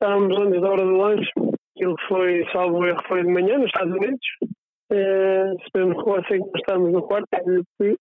estávamos 0.00 0.38
antes 0.38 0.62
da 0.62 0.70
hora 0.70 0.84
do 0.84 0.96
lanche, 0.96 1.30
aquilo 1.76 1.96
foi, 2.08 2.46
salvo 2.52 2.86
erro, 2.86 3.02
foi 3.06 3.22
de 3.22 3.28
manhã 3.28 3.58
nos 3.58 3.66
Estados 3.66 3.94
Unidos. 3.94 4.26
Uh, 4.90 5.60
se 5.60 5.68
bem 5.74 5.88
recordo, 5.88 6.26
sei 6.26 6.40
que 6.40 6.58
estávamos 6.58 6.92
no 6.92 7.02
quarto, 7.02 7.28
uh, 7.38 7.96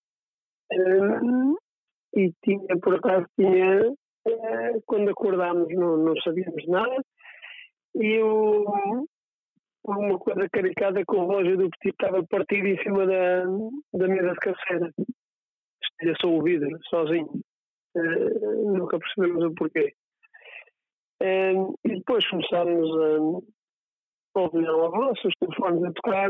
e 2.15 2.31
tinha, 2.43 2.79
por 2.81 2.95
acaso, 2.95 3.27
tinha, 3.37 3.91
uh, 3.91 4.81
quando 4.85 5.09
acordámos 5.09 5.67
não, 5.75 5.97
não 5.97 6.15
sabíamos 6.23 6.65
nada, 6.67 7.03
e 7.95 8.15
eu, 8.15 8.65
uma 9.85 10.19
coisa 10.19 10.47
caricada 10.49 11.03
que 11.05 11.15
o 11.15 11.27
relógio 11.27 11.57
do 11.57 11.69
Petit 11.69 11.89
estava 11.89 12.25
partido 12.27 12.65
em 12.65 12.81
cima 12.81 13.05
da, 13.05 13.43
da 13.93 14.07
mesa 14.07 14.31
de 14.31 14.39
cabeceira. 14.39 14.89
Estilha 15.83 16.15
só 16.21 16.29
o 16.29 16.41
vidro, 16.41 16.79
sozinho. 16.89 17.41
Uh, 17.95 18.77
nunca 18.77 18.97
percebemos 18.97 19.43
o 19.43 19.53
porquê. 19.53 19.93
E 21.21 21.89
depois 21.97 22.27
começámos 22.29 22.89
a 24.35 24.39
ouvir 24.39 24.67
a 24.67 24.73
voz, 24.73 25.19
os 25.25 25.33
telefones 25.39 25.83
a 25.83 25.93
tocar 25.93 26.29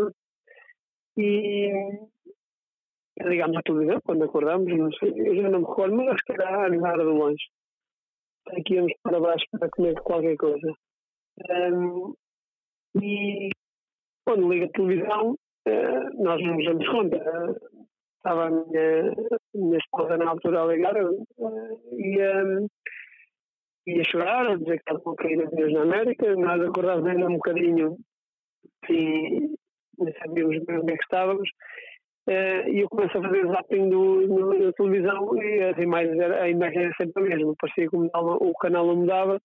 e 1.17 1.71
ligámos 3.21 3.57
à 3.57 3.61
televisão 3.61 3.99
quando 4.03 4.23
acordámos, 4.23 4.77
não 4.77 4.91
sei, 4.93 5.13
eu 5.15 5.35
já 5.35 5.49
não 5.49 5.59
me 5.59 5.65
recordo, 5.65 5.95
mas 5.95 6.07
acho 6.09 6.23
que 6.25 6.33
era 6.33 6.65
a 6.65 6.69
do 6.69 7.17
lanche. 7.17 7.45
Aqui 8.47 8.75
íamos 8.75 8.93
para 9.03 9.19
baixo 9.19 9.45
para 9.51 9.69
comer 9.69 9.99
qualquer 10.01 10.35
coisa. 10.37 10.73
Um, 11.49 12.13
e 13.01 13.49
quando 14.25 14.51
liga 14.51 14.65
a 14.65 14.69
televisão, 14.69 15.31
uh, 15.31 16.23
nós 16.23 16.41
não 16.41 16.55
nos 16.55 16.65
damos 16.65 16.89
conta. 16.89 17.17
Uh, 17.17 17.85
estava 18.17 18.45
a 18.45 18.49
minha, 18.49 19.15
minha 19.53 19.77
esposa 19.77 20.17
na 20.17 20.29
altura 20.29 20.63
a 20.63 20.65
ligar 20.65 20.95
uh, 21.03 21.27
e 21.93 22.19
ia 23.97 24.03
chorar, 24.03 24.47
a 24.47 24.55
dizer 24.55 24.77
que 24.77 24.81
estava 24.81 24.99
com 24.99 25.15
caída 25.15 25.47
de 25.47 25.55
Deus 25.55 25.73
na 25.73 25.83
América. 25.83 26.35
Nós 26.35 26.61
acordávamos 26.61 27.09
ainda 27.09 27.27
um 27.27 27.33
bocadinho 27.33 27.97
e 28.89 29.55
não 29.97 30.13
sabíamos 30.23 30.63
bem 30.65 30.79
onde 30.79 30.93
é 30.93 30.97
que 30.97 31.03
estávamos. 31.03 31.49
Uh, 32.27 32.69
e 32.69 32.81
eu 32.81 32.89
começo 32.89 33.17
a 33.17 33.21
fazer 33.21 33.47
zapping 33.47 33.89
do, 33.89 34.27
no, 34.27 34.65
na 34.65 34.71
televisão 34.73 35.35
e 35.41 35.63
as 35.63 35.77
imagens 35.79 36.19
a 36.19 36.47
imagem 36.47 36.83
era 36.83 36.93
sempre 36.95 37.23
a 37.23 37.25
mesma, 37.25 37.55
parecia 37.59 37.89
que 37.89 37.95
o 37.95 38.53
canal 38.61 38.85
não 38.85 38.95
mudava. 38.97 39.41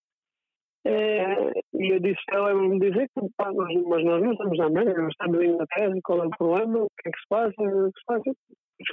Uh, 0.87 1.81
e 1.81 1.95
eu 1.95 2.01
disse 2.01 2.21
ela 2.31 2.53
me 2.55 2.79
dizer 2.79 3.09
que 3.09 3.27
pá, 3.39 3.51
nós, 3.51 3.73
mas 3.87 4.05
nós 4.05 4.23
não 4.23 4.33
estamos 4.33 4.59
na 4.59 4.67
América, 4.67 5.01
nós 5.01 5.13
estamos 5.13 5.41
em 5.41 5.49
Inglaterra, 5.49 5.95
qual 6.05 6.25
é 6.25 6.27
o 6.27 6.31
problema, 6.31 6.79
o 6.81 6.89
que 7.01 7.09
é 7.09 7.13
que 7.13 7.21
se 7.21 7.29
passa, 7.29 7.63
o 7.63 7.93
que 7.93 8.01
se 8.01 8.07
passa. 8.07 8.31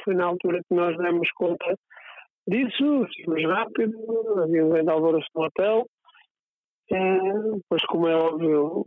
Foi 0.05 0.13
na 0.15 0.25
altura 0.25 0.61
que 0.69 0.73
nós 0.73 0.95
demos 0.97 1.29
conta 1.31 1.75
disso, 2.47 3.07
fomos 3.25 3.43
rápido, 3.43 4.41
havia 4.41 4.65
um 4.65 4.69
grande 4.69 4.89
alvoroço 4.89 5.27
no 5.35 5.43
hotel. 5.43 5.85
Depois, 6.89 7.85
como 7.85 8.07
é 8.07 8.15
óbvio, 8.15 8.85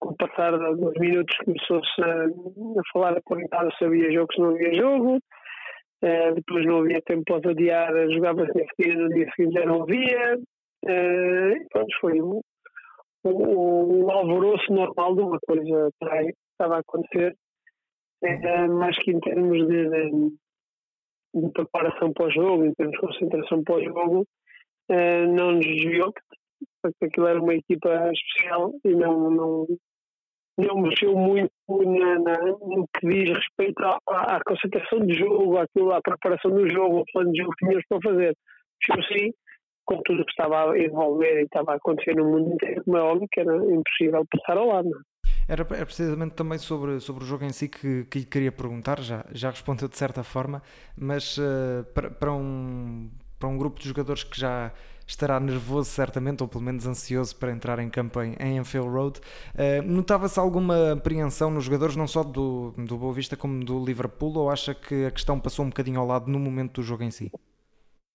com 0.00 0.10
o 0.10 0.16
passar 0.16 0.52
dos 0.52 0.94
minutos 0.98 1.36
começou-se 1.38 2.02
a, 2.02 2.24
a, 2.24 2.82
falar 2.92 3.16
a 3.16 3.22
perguntar 3.22 3.70
se 3.76 3.84
havia 3.84 4.12
jogo, 4.12 4.32
se 4.32 4.40
não 4.40 4.50
havia 4.50 4.74
jogo. 4.74 5.18
Uh, 6.02 6.34
depois 6.34 6.66
não 6.66 6.80
havia 6.80 7.00
tempo 7.02 7.24
para 7.24 7.50
adiar, 7.50 7.90
jogava-se 8.10 8.52
na 8.52 8.64
seguida, 8.76 9.02
no 9.02 9.08
dia 9.08 9.30
seguinte 9.34 9.54
já 9.54 9.64
não 9.64 9.82
havia. 9.82 10.38
Uh, 10.84 11.68
pronto, 11.70 11.96
foi 12.00 12.20
um, 12.20 12.40
um, 13.24 14.10
alvoroço 14.10 14.72
normal 14.72 15.14
de 15.14 15.22
uma 15.22 15.38
coisa 15.46 15.90
que 15.98 16.32
estava 16.52 16.76
a 16.76 16.80
acontecer, 16.80 17.34
uh, 18.22 18.74
mais 18.74 18.96
que 18.98 19.10
em 19.10 19.20
termos 19.20 19.66
de, 19.66 19.88
de, 19.88 20.36
de, 21.34 21.50
preparação 21.52 22.12
para 22.12 22.26
o 22.26 22.30
jogo, 22.30 22.64
em 22.64 22.74
termos 22.74 22.94
de 22.94 23.00
concentração 23.00 23.62
para 23.62 23.76
o 23.76 23.84
jogo, 23.84 24.26
uh, 24.90 25.34
não 25.34 25.52
nos 25.52 25.66
desviou, 25.66 26.12
porque 26.82 27.04
aquilo 27.04 27.26
era 27.26 27.40
uma 27.40 27.54
equipa 27.54 28.10
especial 28.12 28.72
e 28.84 28.94
não, 28.94 29.30
não, 29.30 29.66
não 30.58 30.82
mexeu 30.82 31.14
muito 31.16 31.50
na, 31.68 32.18
na, 32.18 32.42
no 32.42 32.88
que 32.96 33.08
diz 33.08 33.36
respeito 33.36 33.82
à, 33.84 33.98
à, 34.08 34.40
concentração 34.44 35.00
de 35.00 35.14
jogo, 35.14 35.58
àquilo, 35.58 35.92
à 35.92 36.00
preparação 36.00 36.50
do 36.50 36.68
jogo, 36.68 36.98
ao 36.98 37.04
plano 37.12 37.32
de 37.32 37.38
jogo 37.38 37.52
que 37.56 37.66
tínhamos 37.66 37.84
para 37.88 38.00
fazer. 38.02 38.36
Mexeu 38.88 39.04
sim 39.04 39.32
com 39.84 40.02
tudo 40.02 40.22
o 40.22 40.24
que 40.24 40.32
estava 40.32 40.72
a 40.72 40.78
envolver 40.78 41.40
e 41.40 41.44
estava 41.44 41.72
a 41.72 41.76
acontecer 41.76 42.16
no 42.16 42.24
mundo 42.24 42.54
inteiro, 42.54 42.82
como 42.84 42.96
é 42.96 43.02
óbvio 43.02 43.28
que 43.30 43.40
era 43.40 43.54
impossível 43.56 44.24
passar 44.30 44.58
ao 44.58 44.66
lado. 44.66 44.90
Não? 44.90 45.00
Era, 45.48 45.66
era 45.70 45.86
precisamente 45.86 46.34
também 46.34 46.58
sobre, 46.58 46.98
sobre 47.00 47.22
o 47.22 47.26
jogo 47.26 47.44
em 47.44 47.50
si 47.50 47.68
que, 47.68 48.04
que 48.04 48.18
lhe 48.20 48.24
queria 48.24 48.52
perguntar, 48.52 49.00
já, 49.00 49.24
já 49.32 49.50
respondeu 49.50 49.88
de 49.88 49.96
certa 49.96 50.24
forma, 50.24 50.60
mas 50.96 51.38
uh, 51.38 51.84
para, 51.94 52.10
para, 52.10 52.32
um, 52.32 53.08
para 53.38 53.48
um 53.48 53.56
grupo 53.56 53.78
de 53.78 53.88
jogadores 53.88 54.24
que 54.24 54.38
já 54.38 54.72
estará 55.06 55.38
nervoso 55.38 55.88
certamente, 55.88 56.42
ou 56.42 56.48
pelo 56.48 56.64
menos 56.64 56.84
ansioso 56.84 57.36
para 57.36 57.52
entrar 57.52 57.78
em 57.78 57.88
campo 57.88 58.20
em, 58.20 58.34
em 58.40 58.58
Anfield 58.58 58.88
Road. 58.88 59.20
Uh, 59.54 59.82
Notava-se 59.86 60.38
alguma 60.40 60.92
apreensão 60.92 61.48
nos 61.48 61.64
jogadores, 61.64 61.94
não 61.94 62.08
só 62.08 62.24
do, 62.24 62.74
do 62.76 62.96
Boa 62.96 63.12
Vista 63.12 63.36
como 63.36 63.64
do 63.64 63.84
Liverpool, 63.84 64.36
ou 64.36 64.50
acha 64.50 64.74
que 64.74 65.04
a 65.06 65.10
questão 65.12 65.38
passou 65.38 65.64
um 65.64 65.68
bocadinho 65.68 66.00
ao 66.00 66.06
lado 66.06 66.28
no 66.28 66.40
momento 66.40 66.80
do 66.80 66.82
jogo 66.82 67.04
em 67.04 67.10
si? 67.12 67.30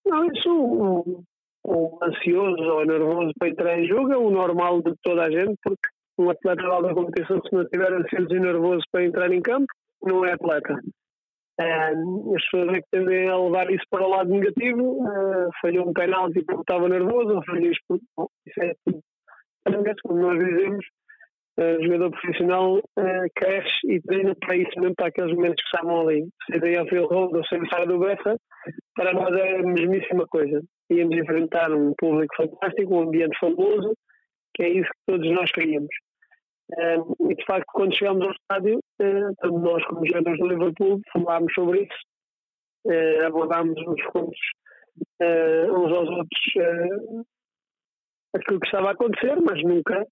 Não, 0.05 0.25
isso 0.25 1.23
um 1.63 1.97
ansioso 2.03 2.61
ou 2.63 2.85
nervoso 2.85 3.31
para 3.37 3.49
entrar 3.49 3.79
em 3.79 3.87
jogo 3.87 4.11
é 4.11 4.17
o 4.17 4.31
normal 4.31 4.81
de 4.81 4.93
toda 5.03 5.23
a 5.23 5.29
gente, 5.29 5.55
porque 5.63 5.89
um 6.17 6.29
atleta 6.29 6.61
da 6.61 6.93
competição, 6.93 7.41
se 7.41 7.53
não 7.53 7.63
estiver 7.63 7.93
ansioso 7.93 8.35
e 8.35 8.39
nervoso 8.39 8.83
para 8.91 9.05
entrar 9.05 9.31
em 9.31 9.41
campo, 9.41 9.67
não 10.03 10.25
é 10.25 10.33
atleta. 10.33 10.73
Uh, 11.59 12.35
as 12.35 12.43
pessoas 12.43 12.75
é 12.75 12.81
que 12.81 12.87
tendem 12.91 13.29
a 13.29 13.37
levar 13.37 13.69
isso 13.69 13.83
para 13.89 14.05
o 14.05 14.09
lado 14.09 14.29
negativo, 14.29 15.03
uh, 15.03 15.49
falhou 15.61 15.87
um 15.87 15.93
penalti 15.93 16.43
porque 16.45 16.61
estava 16.61 16.89
nervoso, 16.89 17.35
ou 17.35 17.45
falhou 17.45 17.71
isto 17.71 17.83
porque. 17.87 18.05
Bom, 18.17 18.27
isso 18.47 18.61
é 18.61 18.73
tudo. 18.85 19.01
Como 20.03 20.19
nós 20.19 20.39
dizemos, 20.39 20.85
uh, 21.59 21.83
jogador 21.83 22.11
profissional 22.11 22.77
uh, 22.77 23.27
cresce 23.35 23.87
e 23.87 24.01
treina 24.01 24.35
para 24.39 24.55
isso 24.55 24.79
mesmo, 24.79 24.95
para 24.95 25.07
aqueles 25.07 25.35
momentos 25.35 25.61
que 25.61 25.77
estavam 25.77 26.07
ali. 26.07 26.27
Seja 26.51 26.79
ao 26.79 26.87
Phil 26.87 27.05
Road 27.05 27.37
ou 27.37 27.45
seja 27.45 27.63
sair 27.69 27.87
do 27.87 27.99
Bessa, 27.99 28.37
para 28.95 29.13
nós 29.13 29.35
é 29.35 29.57
a 29.57 29.63
mesmíssima 29.63 30.25
coisa. 30.27 30.61
Íamos 30.89 31.15
enfrentar 31.17 31.71
um 31.71 31.93
público 31.97 32.35
fantástico, 32.35 32.95
um 32.95 33.03
ambiente 33.03 33.37
famoso, 33.39 33.93
é 34.63 34.69
isso 34.69 34.89
que 34.89 35.11
todos 35.11 35.29
nós 35.31 35.51
queríamos. 35.51 35.93
Uh, 36.71 37.31
e 37.31 37.35
de 37.35 37.45
facto, 37.45 37.65
quando 37.73 37.95
chegámos 37.95 38.23
ao 38.23 38.31
estádio, 38.31 38.79
uh, 39.01 39.59
nós 39.59 39.85
como 39.85 40.01
os 40.01 40.07
jogadores 40.07 40.39
do 40.39 40.47
Liverpool 40.47 41.01
falámos 41.11 41.53
sobre 41.53 41.83
isso, 41.83 41.99
uh, 42.87 43.25
abordámos 43.25 43.77
uns 43.87 44.03
pontos 44.11 44.39
uns 45.21 45.91
aos 45.93 46.09
outros 46.09 47.25
aquilo 48.35 48.59
que 48.59 48.65
estava 48.67 48.89
a 48.89 48.91
acontecer, 48.91 49.39
mas 49.41 49.63
nunca, 49.63 50.05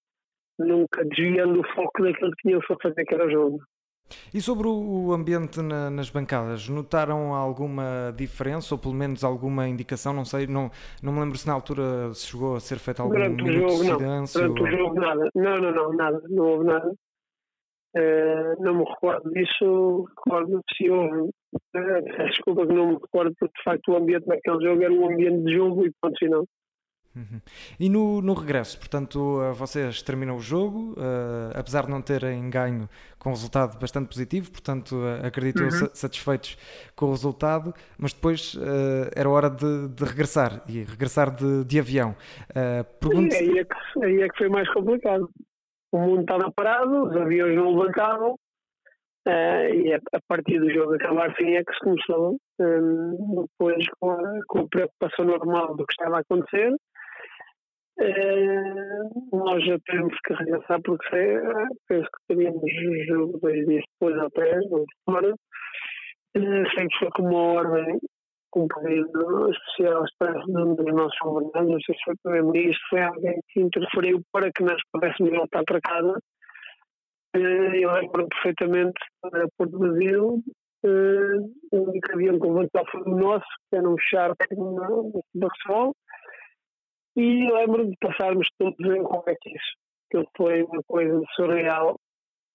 nunca 0.58 1.04
desviando 1.04 1.60
o 1.60 1.74
foco 1.74 2.02
daquilo 2.02 2.30
que 2.32 2.42
tínhamos 2.42 2.66
para 2.66 2.76
fazer, 2.82 3.04
que 3.04 3.14
era 3.14 3.26
o 3.26 3.30
jogo. 3.30 3.58
E 4.32 4.40
sobre 4.40 4.68
o 4.68 5.12
ambiente 5.12 5.60
na, 5.60 5.90
nas 5.90 6.10
bancadas, 6.10 6.68
notaram 6.68 7.34
alguma 7.34 8.12
diferença 8.16 8.74
ou 8.74 8.78
pelo 8.78 8.94
menos 8.94 9.24
alguma 9.24 9.68
indicação? 9.68 10.12
Não 10.12 10.24
sei, 10.24 10.46
não, 10.46 10.70
não 11.02 11.12
me 11.12 11.20
lembro 11.20 11.38
se 11.38 11.46
na 11.46 11.52
altura 11.52 12.12
se 12.14 12.26
chegou 12.26 12.56
a 12.56 12.60
ser 12.60 12.78
feito 12.78 13.00
algum 13.00 13.14
Durante 13.14 13.42
minuto 13.42 13.70
jogo, 13.70 13.82
de 13.82 13.90
silêncio. 13.90 14.40
Não. 14.40 14.54
Durante 14.54 14.60
ou... 14.60 14.66
o 14.66 14.84
jogo 14.84 15.00
nada. 15.00 15.30
Não, 15.34 15.56
não, 15.58 15.72
não, 15.72 15.92
nada. 15.92 16.22
Não 16.28 16.44
houve 16.44 16.64
nada. 16.64 16.92
Uh, 17.96 18.62
não 18.62 18.74
me 18.74 18.84
recordo 18.84 19.30
disso. 19.30 20.08
Recordo 20.24 20.60
se 20.76 20.90
houve. 20.90 21.30
Uh, 21.74 22.26
desculpa 22.28 22.66
que 22.66 22.72
não 22.72 22.86
me 22.86 22.94
recordo 22.94 23.34
porque 23.38 23.58
de 23.58 23.64
facto 23.64 23.92
o 23.92 23.96
ambiente 23.96 24.26
naquele 24.26 24.64
jogo 24.64 24.82
era 24.82 24.92
um 24.92 25.12
ambiente 25.12 25.44
de 25.44 25.54
jogo 25.54 25.86
e 25.86 25.92
ponto 26.00 26.18
final. 26.18 26.44
Uhum. 27.14 27.40
E 27.78 27.88
no, 27.88 28.22
no 28.22 28.34
regresso, 28.34 28.78
portanto, 28.78 29.40
eh, 29.42 29.52
vocês 29.52 30.00
terminam 30.00 30.36
o 30.36 30.40
jogo, 30.40 30.92
uh, 30.92 31.50
apesar 31.58 31.86
de 31.86 31.90
não 31.90 32.00
terem 32.00 32.48
ganho 32.48 32.88
com 33.18 33.30
um 33.30 33.32
resultado 33.32 33.76
bastante 33.80 34.06
positivo, 34.06 34.48
portanto, 34.52 34.92
uh, 34.92 35.26
acredito 35.26 35.60
uhum. 35.60 35.88
satisfeitos 35.92 36.56
com 36.94 37.06
o 37.06 37.10
resultado, 37.10 37.74
mas 37.98 38.12
depois 38.12 38.54
uh, 38.54 39.10
era 39.16 39.28
hora 39.28 39.50
de, 39.50 39.88
de, 39.88 40.04
regressar 40.04 40.62
e 40.68 40.84
regressar 40.84 41.34
de, 41.34 41.64
de 41.64 41.80
avião. 41.80 42.14
Pergunto... 43.00 43.34
Aí, 43.34 43.58
é 43.58 43.64
que, 43.64 44.04
aí 44.04 44.22
é 44.22 44.28
que 44.28 44.38
foi 44.38 44.48
mais 44.48 44.72
complicado. 44.72 45.28
O 45.90 45.98
mundo 45.98 46.20
estava 46.20 46.52
parado, 46.52 47.08
os 47.08 47.16
aviões 47.16 47.56
não 47.56 47.74
levantavam, 47.74 48.36
e 49.26 49.92
a, 49.92 50.00
a, 50.12 50.20
partir 50.28 50.60
do 50.60 50.72
jogo 50.72 50.94
acabar 50.94 51.34
sim 51.36 51.56
é 51.56 51.64
que 51.64 51.72
se 51.74 51.80
começou 51.80 52.36
um, 52.60 53.46
depois 53.58 53.84
com 53.98 54.12
a, 54.12 54.40
com 54.46 54.60
a 54.60 54.68
preocupação 54.68 55.24
normal 55.24 55.76
do 55.76 55.84
que 55.84 55.92
estava 55.92 56.18
a 56.18 56.20
acontecer 56.20 56.72
eh, 58.00 59.02
nós 59.30 59.64
já 59.64 59.78
temos 59.86 60.14
que 60.24 60.32
regressar 60.32 60.80
porque 60.82 61.08
sei, 61.10 61.38
penso 61.86 62.08
que 62.10 62.34
teríamos 62.34 63.06
jogo 63.06 63.38
dois 63.42 63.66
dias 63.66 63.84
depois 63.92 64.22
ou 64.22 64.30
três, 64.30 64.72
ou 64.72 64.86
fora. 65.04 65.34
Uh, 66.36 66.70
sei 66.74 66.86
que 66.88 66.98
foi 66.98 67.10
com 67.10 67.22
uma 67.22 67.42
ordem 67.60 67.98
com 68.50 68.64
um 68.64 68.68
pedido 68.68 69.50
especial 69.50 70.04
expresso 70.04 70.46
de 70.46 70.62
um 70.62 70.74
dos 70.74 70.94
nossos 70.94 71.18
governantes, 71.22 71.70
não 71.70 71.80
sei 71.80 71.94
se 71.94 72.04
foi 72.04 72.14
o 72.14 72.18
Primeiro-Ministro, 72.22 72.86
foi 72.88 73.02
alguém 73.02 73.40
que 73.48 73.60
interferiu 73.60 74.20
para 74.32 74.50
que 74.50 74.62
nós 74.64 74.80
pudéssemos 74.92 75.32
voltar 75.32 75.62
para 75.64 75.80
casa. 75.80 76.18
Uh, 77.36 77.74
eu 77.74 77.92
lembro 77.92 78.28
perfeitamente 78.28 78.98
para 79.20 79.46
Porto 79.58 79.78
Brasil, 79.78 80.42
o 80.82 81.76
único 81.76 82.12
avião 82.14 82.40
que 82.40 82.46
levantou 82.46 82.86
foi 82.90 83.02
o 83.02 83.16
nosso, 83.16 83.46
que 83.70 83.76
era 83.76 83.88
um 83.88 83.98
charter 83.98 84.48
de 84.48 85.38
Barcelona 85.40 85.92
E 87.16 87.50
lembro 87.50 87.88
de 87.88 87.96
passarmos 88.00 88.48
todos 88.58 88.78
em 88.78 89.02
Cometis, 89.02 89.62
que 90.10 90.24
foi 90.36 90.62
uma 90.62 90.82
coisa 90.84 91.20
surreal. 91.34 91.96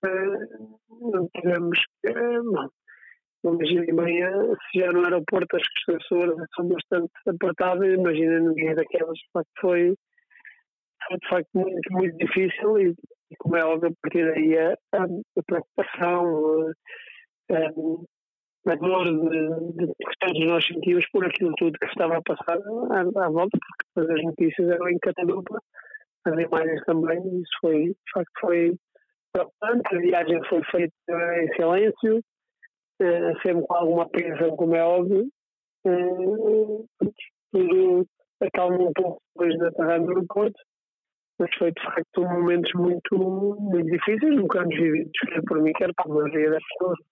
Uh, 0.06 1.12
não 1.12 1.28
tivemos. 1.36 1.80
Uh, 2.08 2.44
não. 2.44 2.70
Imagina 3.46 3.86
amanhã, 3.92 4.32
se 4.72 4.80
já 4.80 4.92
no 4.92 5.04
aeroporto 5.04 5.56
as 5.56 5.62
pessoas 5.86 6.34
são 6.56 6.68
bastante 6.68 7.12
apertadas, 7.28 7.94
imagina 7.94 8.54
dia 8.56 8.74
daquelas. 8.74 9.18
De 9.18 9.30
facto, 9.32 9.52
foi, 9.62 9.96
foi 11.08 11.18
de 11.20 11.30
facto 11.30 11.50
muito, 11.54 11.92
muito 11.94 12.18
difícil 12.18 12.80
e, 12.80 12.96
e 13.30 13.36
como 13.38 13.56
é 13.56 13.64
óbvio, 13.64 13.90
a 13.90 13.94
partir 14.02 14.26
daí 14.34 14.58
a, 14.58 14.74
a, 14.94 15.04
a 15.04 15.44
preocupação, 15.46 16.74
a, 17.52 17.56
a 17.56 17.72
dor 18.74 19.06
de, 19.06 19.74
de, 19.78 19.88
que 19.88 20.20
todos 20.20 20.48
nós 20.48 20.66
sentimos 20.66 21.06
por 21.12 21.26
aquilo 21.26 21.54
tudo 21.58 21.78
que 21.78 21.86
estava 21.86 22.18
a 22.18 22.22
passar 22.24 22.58
à, 22.58 23.26
à 23.26 23.30
volta, 23.30 23.58
porque 23.96 24.12
as 24.12 24.24
notícias 24.24 24.70
eram 24.70 24.90
em 24.90 24.98
catadupla, 25.00 25.60
as 26.26 26.40
imagens 26.40 26.84
também, 26.86 27.20
isso 27.40 27.52
foi, 27.62 27.86
de 27.90 28.12
facto, 28.14 28.32
foi 28.40 28.76
preocupante. 29.32 29.96
A 29.96 30.00
viagem 30.00 30.44
foi 30.50 30.64
feita 30.72 30.94
em 31.42 31.54
silêncio, 31.56 32.22
eh, 33.02 33.34
sempre 33.44 33.68
com 33.68 33.76
alguma 33.76 34.04
apreensão, 34.04 34.56
como 34.56 34.76
é 34.76 34.84
óbvio. 34.84 35.28
Eh, 35.86 37.10
tudo 37.52 38.08
acalmou 38.42 38.90
um 38.90 38.94
pouco 38.94 39.22
depois 39.36 39.58
da 39.60 39.72
parada 39.74 40.04
no 40.04 40.10
aeroporto, 40.10 40.60
mas 41.40 41.50
foi 41.58 41.72
de 41.72 41.84
facto 41.84 42.22
momentos 42.22 42.72
muito, 42.74 43.18
muito 43.18 43.92
difíceis, 43.92 44.36
nunca 44.36 44.64
nos 44.64 44.76
vividos, 44.76 45.12
quer 45.28 45.42
por 45.44 45.62
mim, 45.62 45.74
quer 45.74 45.92
por 45.96 46.12
a 46.12 46.14
maioria 46.16 46.52
das 46.52 46.64
pessoas. 46.74 46.98